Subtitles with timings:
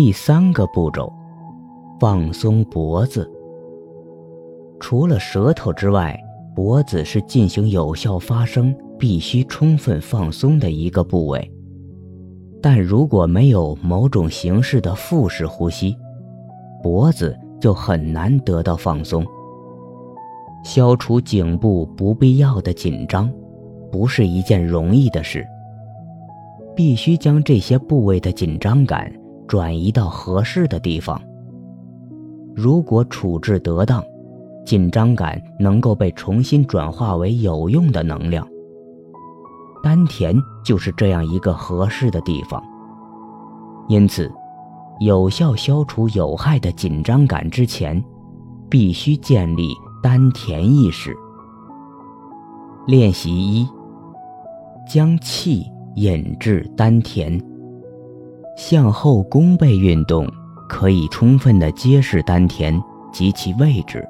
[0.00, 1.12] 第三个步骤，
[1.98, 3.28] 放松脖子。
[4.78, 6.16] 除了舌头之外，
[6.54, 11.52] 脖子是进行有效发声必须充分放松的一个部位。
[12.62, 15.96] 但如果没有某种形式的腹式呼吸，
[16.80, 19.26] 脖子就很难得到放松。
[20.62, 23.28] 消除颈部不必要的紧张，
[23.90, 25.44] 不是一件容易的事。
[26.76, 29.12] 必须将这些部位的紧张感
[29.48, 31.20] 转移到合适的地方。
[32.54, 34.04] 如果处置得当，
[34.66, 38.46] 紧张感能够被重新转化为有用的能量。
[39.82, 42.62] 丹田就是这样一个合适的地方。
[43.88, 44.30] 因此，
[45.00, 48.04] 有效消除有害的紧张感之前，
[48.68, 51.16] 必须建立丹田意识。
[52.86, 53.66] 练习一：
[54.86, 57.40] 将气引至丹田。
[58.58, 60.26] 向后弓背运动
[60.68, 62.76] 可以充分的揭示丹田
[63.12, 64.04] 及其位置，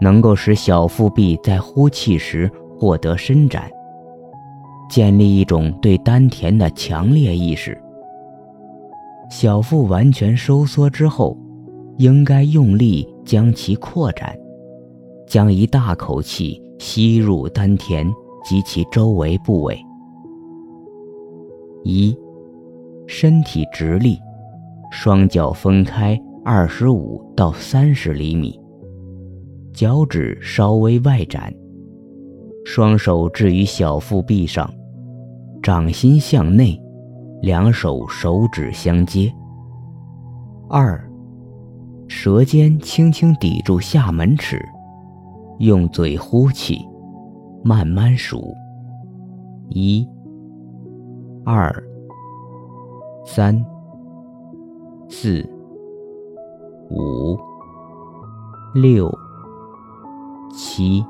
[0.00, 3.70] 能够使小腹壁在呼气时获得伸展。
[4.90, 7.80] 建立一种对丹田的强烈意识。
[9.30, 11.38] 小腹完全收缩之后，
[11.98, 14.36] 应该用力将其扩展，
[15.24, 18.12] 将一大口气吸入丹田
[18.44, 19.80] 及其周围部位。
[21.84, 22.16] 一，
[23.06, 24.18] 身体直立，
[24.90, 28.58] 双脚分开二十五到三十厘米，
[29.72, 31.52] 脚趾稍微外展。
[32.64, 34.68] 双手置于小腹壁上，
[35.62, 36.80] 掌心向内，
[37.42, 39.32] 两手手指相接。
[40.68, 41.00] 二，
[42.08, 44.60] 舌尖轻轻抵住下门齿，
[45.60, 46.84] 用嘴呼气，
[47.62, 48.52] 慢慢数。
[49.68, 50.04] 一、
[51.44, 51.72] 二、
[53.26, 53.62] 三、
[55.10, 55.46] 四、
[56.88, 57.36] 五、
[58.72, 59.12] 六、
[60.50, 61.04] 七。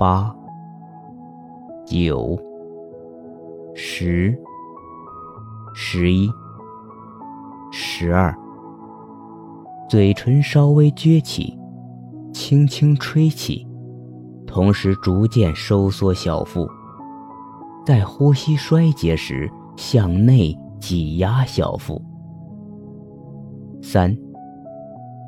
[0.00, 0.34] 八、
[1.86, 2.36] 九、
[3.72, 4.36] 十、
[5.74, 6.28] 十一、
[7.70, 8.34] 十二，
[9.88, 11.56] 嘴唇稍微撅起，
[12.32, 13.64] 轻轻吹气，
[14.44, 16.68] 同时逐渐收缩小腹。
[17.86, 22.00] 在呼吸衰竭时，向内挤压小腹。
[23.80, 24.16] 三、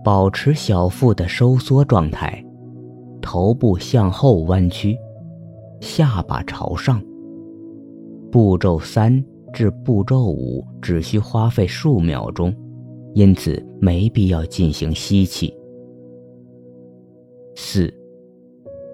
[0.04, 2.44] 保持小腹的收缩状态。
[3.20, 4.94] 头部向后弯曲，
[5.80, 7.02] 下巴朝上。
[8.30, 12.54] 步骤三至步骤五只需花费数秒钟，
[13.14, 15.56] 因此没必要进行吸气。
[17.56, 17.92] 四，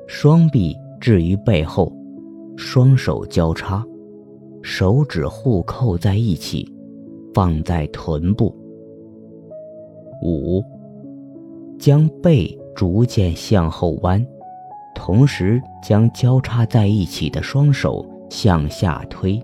[0.06, 1.92] 双臂置于背后，
[2.56, 3.84] 双手交叉，
[4.62, 6.70] 手指互扣在一起，
[7.34, 8.54] 放在臀部。
[10.22, 10.62] 五，
[11.78, 12.56] 将背。
[12.76, 14.24] 逐渐向后弯，
[14.94, 19.38] 同时将交叉在一起的双手向下推，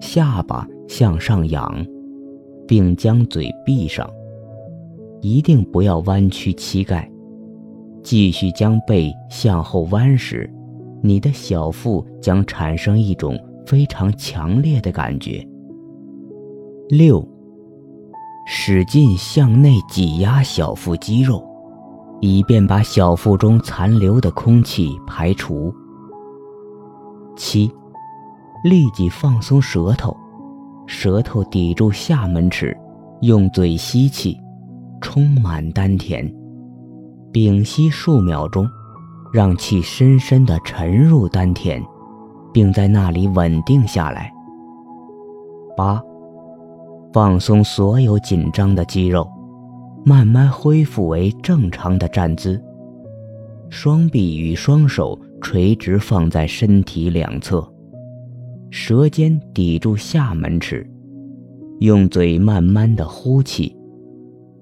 [0.00, 1.86] 下巴向上仰，
[2.66, 4.10] 并将嘴闭上。
[5.22, 7.10] 一定不要弯曲膝盖。
[8.02, 10.52] 继续将背向后弯时，
[11.00, 15.46] 你的小腹将产生一种非常强烈的感觉。
[16.88, 17.26] 六，
[18.46, 21.42] 使劲向内挤压小腹肌肉。
[22.20, 25.74] 以便把小腹中残留的空气排除。
[27.36, 27.70] 七，
[28.64, 30.16] 立即放松舌头，
[30.86, 32.74] 舌头抵住下门齿，
[33.20, 34.40] 用嘴吸气，
[35.02, 36.32] 充满丹田，
[37.30, 38.66] 屏息数秒钟，
[39.30, 41.84] 让气深深地沉入丹田，
[42.54, 44.32] 并在那里稳定下来。
[45.76, 46.02] 八，
[47.12, 49.28] 放松所有紧张的肌肉。
[50.06, 52.62] 慢慢恢复为正常的站姿，
[53.70, 57.66] 双臂与双手垂直放在身体两侧，
[58.68, 60.86] 舌尖抵住下门齿，
[61.80, 63.74] 用嘴慢慢的呼气，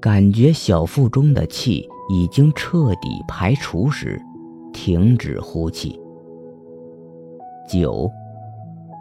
[0.00, 4.22] 感觉小腹中的气已经彻底排除时，
[4.72, 5.98] 停止呼气。
[7.72, 8.12] 九，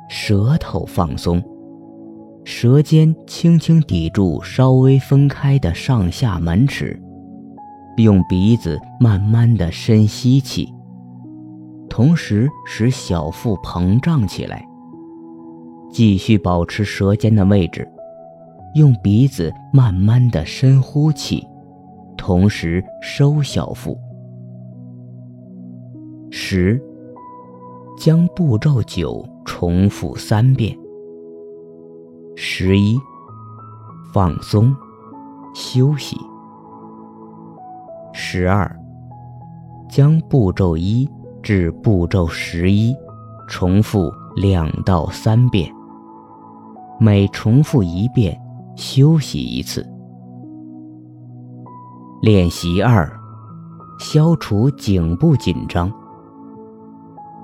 [0.08, 1.44] 舌头放松。
[2.46, 6.98] 舌尖轻轻抵住稍微分开的上下门齿，
[7.98, 10.74] 用鼻子慢慢的深吸气，
[11.90, 14.66] 同时使小腹膨胀起来。
[15.92, 17.86] 继续保持舌尖的位置，
[18.76, 21.46] 用鼻子慢慢的深呼气，
[22.18, 23.98] 同时收小腹。
[26.32, 26.82] 十，
[28.04, 30.76] 将步骤九重复三遍。
[32.36, 32.98] 十一，
[34.12, 34.76] 放松、
[35.54, 36.18] 休息。
[38.12, 38.76] 十二，
[39.88, 41.08] 将步骤一
[41.44, 42.92] 至步骤十一
[43.48, 45.72] 重复两到三遍，
[47.00, 48.36] 每重复一遍
[48.76, 49.88] 休息一次。
[52.24, 53.08] 练习二，
[54.00, 55.92] 消除颈部紧张。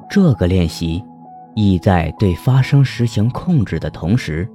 [0.09, 1.03] 这个练习
[1.55, 4.47] 意在对发声实行控制的同时，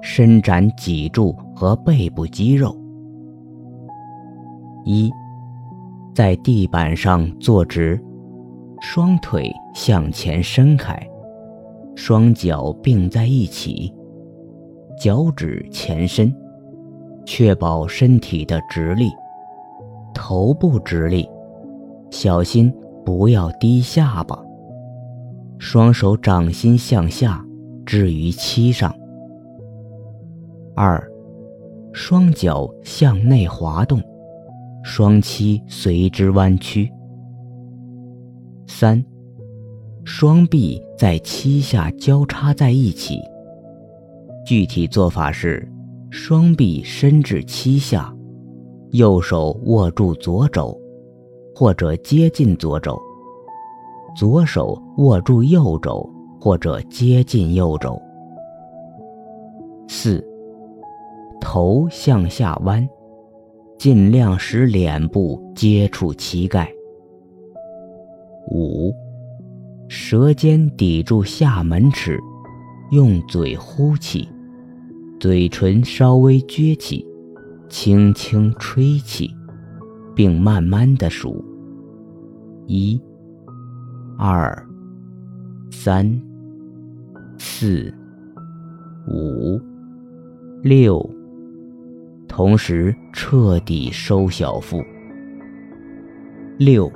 [0.00, 2.76] 伸展脊柱和背部肌肉。
[4.84, 5.10] 一。
[6.14, 8.00] 在地板上坐直，
[8.80, 10.96] 双腿向前伸开，
[11.96, 13.92] 双脚并在一起，
[14.96, 16.32] 脚趾前伸，
[17.26, 19.10] 确保身体的直立，
[20.14, 21.28] 头部直立，
[22.12, 22.72] 小心
[23.04, 24.40] 不要低下巴。
[25.58, 27.44] 双手掌心向下，
[27.86, 28.94] 置于膝上。
[30.74, 31.02] 二，
[31.92, 34.02] 双脚向内滑动。
[34.82, 36.92] 双膝随之弯曲。
[38.66, 39.02] 三，
[40.04, 43.18] 双臂在膝下交叉在一起。
[44.44, 45.66] 具体做法是：
[46.10, 48.14] 双臂伸至膝下，
[48.90, 50.78] 右手握住左肘，
[51.54, 52.92] 或者接近左肘；
[54.14, 56.08] 左手握住右肘，
[56.40, 58.00] 或者接近右肘。
[59.88, 60.24] 四，
[61.40, 62.88] 头向下弯。
[63.76, 66.72] 尽量使脸部接触膝盖。
[68.50, 68.94] 五，
[69.88, 72.18] 舌尖抵住下门齿，
[72.92, 74.26] 用嘴呼气，
[75.20, 77.04] 嘴唇稍微撅起，
[77.68, 79.30] 轻轻吹气，
[80.14, 81.44] 并慢慢的数：
[82.66, 82.98] 一、
[84.18, 84.66] 二、
[85.70, 86.20] 三、
[87.38, 87.92] 四、
[89.08, 89.60] 五、
[90.62, 91.08] 六。
[92.26, 94.82] 同时彻底收小腹。
[96.58, 96.90] 六，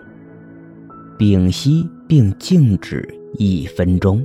[1.16, 4.24] 屏息并静止一分钟。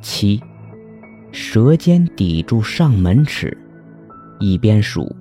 [0.00, 0.40] 七，
[1.32, 3.56] 舌尖抵住上门齿，
[4.38, 5.12] 一边数：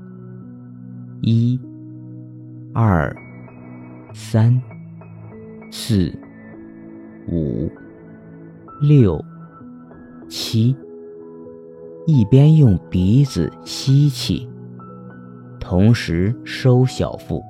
[1.21, 1.59] 一、
[2.73, 3.15] 二、
[4.13, 4.61] 三、
[5.71, 6.13] 四、
[7.29, 7.69] 五、
[8.81, 9.23] 六、
[10.29, 10.75] 七。
[12.05, 14.47] 一边用鼻子吸气，
[15.59, 17.43] 同时收小腹。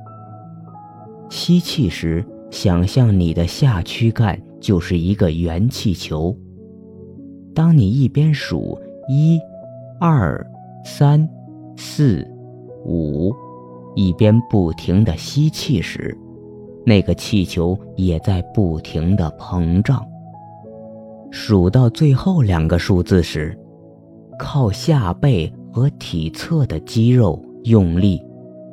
[1.30, 6.36] 吸气时，想象你的下躯干就是一个圆气球。
[7.54, 8.76] 当你一边数
[9.08, 9.40] 一、
[10.00, 10.44] 二、
[10.84, 11.30] 三、
[11.76, 12.28] 四、
[12.84, 13.32] 五，
[13.96, 16.18] 一边不停的吸气时，
[16.88, 20.08] 那个气球也在不停的膨胀。
[21.30, 23.60] 数到最后两个数字时，
[24.40, 28.24] 靠下背和体侧的肌肉用力，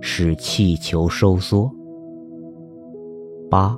[0.01, 1.69] 使气球收缩。
[3.51, 3.77] 八，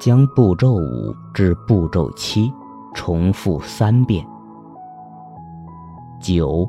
[0.00, 2.52] 将步骤五至步骤七
[2.92, 4.26] 重复三遍。
[6.20, 6.68] 九，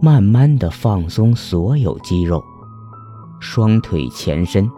[0.00, 2.40] 慢慢的放松所有肌肉，
[3.40, 4.70] 双腿前伸，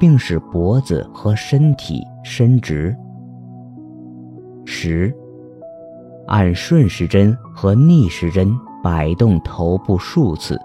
[0.00, 2.96] 并使脖子和身体伸直。
[4.64, 5.14] 十。
[6.26, 8.50] 按顺时针和逆时针
[8.82, 10.58] 摆动头部数次，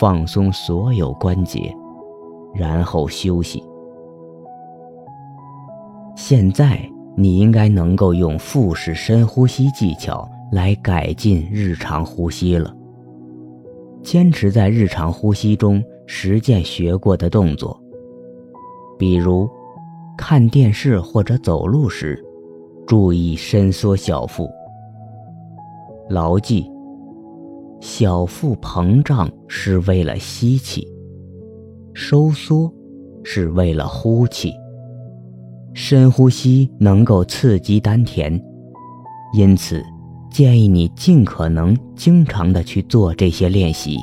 [0.00, 1.72] 放松所有关节，
[2.52, 3.62] 然后休息。
[6.16, 6.80] 现在
[7.16, 12.74] 你应该能够用腹式深呼吸技巧来改进日常呼吸了。
[14.02, 17.80] 坚持在日常呼吸中实践学过的动作，
[18.98, 19.48] 比如
[20.16, 22.22] 看电视或者走路时，
[22.86, 24.48] 注意伸缩小腹。
[26.08, 26.70] 牢记，
[27.80, 30.86] 小腹膨胀是为了吸气，
[31.92, 32.72] 收缩
[33.22, 34.52] 是为了呼气。
[35.72, 38.40] 深呼吸能够刺激丹田，
[39.36, 39.82] 因此
[40.30, 43.98] 建议你尽可能经常的去做这些练习。